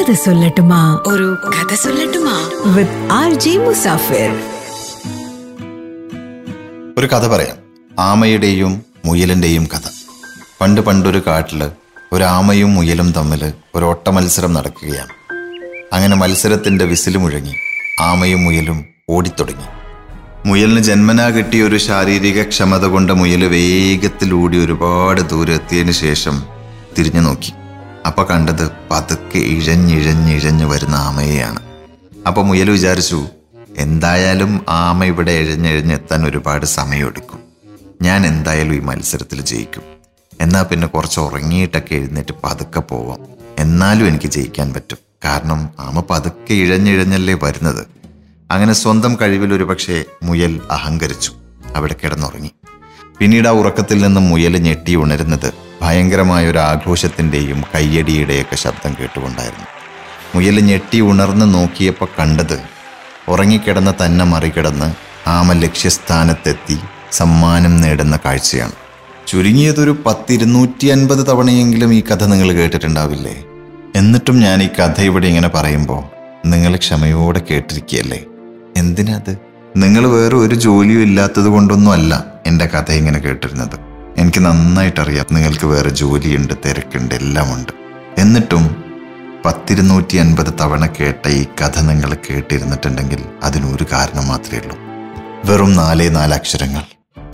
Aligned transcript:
കഥ 0.00 0.12
സൊല്ലട്ടുമാ. 0.12 1.02
ഒരു 1.06 1.36
കഥ 1.48 1.74
സൊല്ലട്ടുമാ. 1.74 2.50
വിത്ത് 2.66 3.12
ആർ 3.12 3.34
ജി 3.34 3.50
മുസാഫിർ 3.50 4.40
ഒരു 6.98 7.06
കഥ 7.06 7.26
പറയാം. 7.26 7.56
ആമയുടെയും 7.98 8.82
മുയലിന്റെയും 9.04 9.64
കഥ. 9.64 9.80
പണ്ട് 10.60 10.80
പണ്ടൊരു 10.80 11.22
കാട്ടിൽ 11.26 11.70
ഒരു 12.12 12.24
ആമയും 12.24 12.74
മുയലും 12.74 13.12
തമ്മിൽ 13.12 13.52
ഒരു 13.74 13.84
ഒട്ട 13.84 14.08
മത്സരം 14.08 14.52
നടക്കുകയാണ്. 14.52 15.34
അങ്ങനെ 15.94 16.16
മത്സരത്തിന്റെ 16.16 16.84
വിസിൽ 16.84 17.16
മുഴങ്ങി 17.16 17.54
ആമയും 18.00 18.44
മുയലും 18.44 18.84
ഓടിത്തുടങ്ങി. 19.10 19.66
മുയലിന് 20.48 20.80
ജന്മനാ 20.80 21.30
കിട്ടിയ 21.30 21.62
ഒരു 21.62 21.78
ശാരീരിക 21.78 22.42
ക്ഷമത 22.42 22.84
കൊണ്ട് 22.84 23.12
മുയൽ 23.12 23.44
വേഗത്തിലൂടി 23.44 24.64
ഒരുപാട് 24.64 25.20
ദൂരെത്തിയതിനു 25.20 25.92
ശേഷം 25.92 26.42
തിരിഞ്ഞു 26.98 27.20
നോക്കി. 27.20 27.52
അപ്പൊ 28.06 28.22
കണ്ടത് 28.24 28.70
പതുക്കെ 28.90 29.38
ഇഴഞ്ഞിഴഞ്ഞിഴഞ്ഞു 29.38 30.66
വരുന്ന 30.66 30.94
ആമയെയാണ്. 30.94 31.60
അപ്പൊ 32.26 32.42
മുയൽ 32.42 32.70
വിചാരിച്ചു 32.70 33.26
എന്തായാലും 33.76 34.64
ആമ 34.68 35.04
ഇവിടെ 35.04 35.32
എഴഞ്ഞെഴഞ്ഞെത്താൻ 35.32 36.26
ഒരുപാട് 36.26 36.66
സമയമെടുക്കും. 36.66 37.38
ഞാൻ 38.02 38.26
എന്തായാലും 38.26 38.74
ഈ 38.74 38.78
മത്സരത്തിൽ 38.78 39.40
ജയിക്കും. 39.40 39.82
എന്നാൽ 40.40 40.62
പിന്നെ 40.62 40.86
കുറച്ച് 40.86 41.20
ഉറങ്ങിയിട്ടൊക്കെ 41.20 41.94
എഴുന്നേറ്റ് 41.94 42.34
പതുക്കെ 42.44 42.80
പോവാം. 42.80 43.18
എന്നാലും 43.58 44.06
എനിക്ക് 44.06 44.26
ജയിക്കാൻ 44.26 44.72
പറ്റും. 44.72 44.98
കാരണം 45.24 45.70
ആമ 45.80 46.00
പതുക്കെ 46.10 46.54
ഇഴഞ്ഞിഴഞ്ഞല്ലേ 46.54 47.34
വരുന്നത്. 47.42 47.86
അങ്ങനെ 48.50 48.72
സ്വന്തം 48.72 49.18
കഴിവിൽ 49.22 49.54
ഒരു 49.54 49.64
പക്ഷേ 49.64 50.04
മുയൽ 50.22 50.60
അഹങ്കരിച്ചു. 50.70 51.32
അവിടെ 51.76 51.96
കിടന്നുറങ്ങി. 52.04 52.50
പിന്നീട് 53.18 53.48
ആ 53.48 53.50
ഉറക്കത്തിൽ 53.50 54.02
നിന്ന് 54.02 54.20
മുയൽ 54.20 54.58
ഞെട്ടി 54.58 54.94
ഉണരുന്നത് 54.94 55.69
ഭയങ്കരമായ 55.82 56.50
ഒരു 56.50 56.58
ആഘോഷത്തിന്റെയും 56.58 57.64
കയ്യടിയുടെയൊക്കെ 57.74 58.56
ശബ്ദം 58.56 58.96
കേട്ടുകൊണ്ടായിരുന്നു. 59.00 59.66
മുയൽ 60.34 60.60
ഞെട്ടി 60.60 61.00
ഉണർന്ന് 61.00 61.54
നോക്കിയപ്പോൾ 61.54 62.08
കണ്ടത് 62.18 62.62
ഉറങ്ങിക്കിടന്ന 63.28 63.94
തന്നെ 64.04 64.24
മറികടന്ന് 64.24 64.94
ആമ 65.28 65.52
ലക്ഷ്യസ്ഥാനത്തെത്തി 65.52 66.78
സമ്മാനം 67.12 67.80
നേടുന്ന 67.80 68.18
കാഴ്ചയാണ്. 68.24 68.72
ചുരുങ്ങിയതൊരു 69.26 70.02
പത്തിരുന്നൂറ്റി 70.06 70.86
അൻപത് 70.86 71.26
തവണയെങ്കിലും 71.26 71.94
ഈ 71.94 72.00
കഥ 72.00 72.24
നിങ്ങൾ 72.24 72.52
കേട്ടിട്ടുണ്ടാവില്ലേ? 72.52 73.44
എന്നിട്ടും 73.96 74.40
ഞാൻ 74.40 74.62
ഈ 74.62 74.68
കഥ 74.68 75.00
ഇവിടെ 75.00 75.26
ഇങ്ങനെ 75.26 75.48
പറയുമ്പോൾ 75.48 76.02
നിങ്ങൾ 76.46 76.76
ക്ഷമയോടെ 76.76 77.42
കേട്ടിരിക്കുകയല്ലേ? 77.50 78.24
എന്തിനാത് 78.76 79.38
നിങ്ങൾ 79.76 80.06
വേറെ 80.06 80.36
ഒരു 80.36 80.54
ജോലിയും 80.54 81.02
ഇല്ലാത്തത് 81.02 81.46
കൊണ്ടൊന്നും 81.46 81.92
അല്ല 81.92 82.24
എന്റെ 82.46 82.66
കഥ 82.66 82.92
ഇങ്ങനെ 82.92 83.18
കേട്ടിരുന്നത്. 83.18 83.89
എനിക്ക് 84.20 84.44
നന്നായിട്ടറിയാം 84.44 85.26
നിങ്ങൾക്ക് 85.32 85.66
വേറെ 85.66 85.90
ജോലിയുണ്ട് 85.90 86.54
തിരക്കുണ്ട് 86.66 87.14
എല്ലാമുണ്ട്. 87.14 87.72
എന്നിട്ടും 88.18 88.84
പത്തിരുന്നൂറ്റി 89.44 90.16
അൻപത് 90.16 90.54
തവണ 90.60 90.86
കേട്ട 90.86 91.28
ഈ 91.28 91.44
കഥ 91.44 91.78
നിങ്ങൾ 91.78 92.16
കേട്ടിരുന്നിട്ടുണ്ടെങ്കിൽ 92.30 93.24
അതിനൊരു 93.42 93.86
കാരണം 93.92 94.28
മാത്രമേ 94.28 94.58
ഉള്ളൂ. 94.58 94.78
വെറും 95.44 95.72
നാലേ 95.72 96.08
നാലക്ഷരങ്ങൾ. 96.08 96.82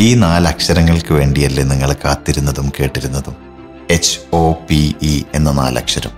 ഈ 0.00 0.14
നാല് 0.14 0.48
അക്ഷരങ്ങൾക്ക് 0.48 1.12
വേണ്ടിയല്ലേ 1.12 1.64
നിങ്ങൾ 1.64 1.92
കാത്തിരുന്നതും 1.92 2.72
കേട്ടിരുന്നതും. 2.80 3.36
എച്ച് 3.90 4.18
ഒ 4.32 4.52
പി 4.52 4.94
ഇ 5.02 5.22
എന്ന 5.34 5.50
നാലക്ഷരം. 5.50 6.10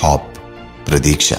ഹോപ്പ് 0.00 0.42
പ്രതീക്ഷ. 0.90 1.34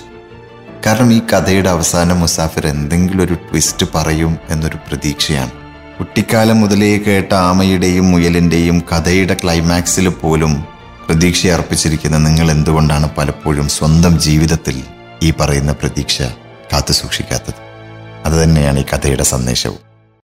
കാരണം 0.85 1.13
ഈ 1.13 1.19
കഥയുടെ 1.19 1.69
അവസാനം 1.69 2.19
മുസാഫിർ 2.19 2.67
എന്തെങ്കിലും 2.67 3.23
ഒരു 3.23 3.33
ട്വിസ്റ്റ് 3.33 3.85
പറയും 3.95 4.37
എന്നൊരു 4.49 4.75
പ്രതീക്ഷയാണ്. 4.75 5.60
കുട്ടിക്കാലം 6.01 6.61
മുതലേ 6.61 6.97
കേട്ട 6.97 7.33
ആമയുടെയും 7.33 8.11
മുയലിന്റെയും 8.11 8.83
കഥയുടെ 8.91 9.33
ക്ലൈമാക്സിൽ 9.33 10.07
പോലും 10.09 10.53
പ്രതീക്ഷ 11.07 11.47
അർപ്പിച്ചിരിക്കുന്ന 11.47 12.17
നിങ്ങൾ 12.17 12.51
എന്തുകൊണ്ടാണ് 12.51 13.07
പലപ്പോഴും 13.17 13.69
സ്വന്തം 13.69 14.19
ജീവിതത്തിൽ 14.19 14.77
ഈ 15.23 15.31
പറയുന്ന 15.31 15.71
പ്രതീക്ഷ 15.71 16.17
കാത്തു 16.73 16.93
സൂക്ഷിക്കാത്തത് 16.93 17.61
അതുതന്നെയാണ് 18.25 18.79
ഈ 18.79 18.83
കഥയുടെ 18.83 19.23
സന്ദേശവും. 19.23 19.90